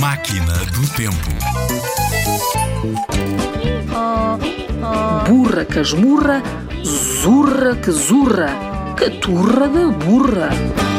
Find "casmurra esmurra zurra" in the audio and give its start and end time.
5.66-7.76